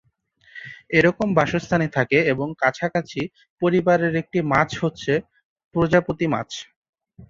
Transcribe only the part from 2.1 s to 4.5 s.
এবং কাছাকাছি পরিবারের একটি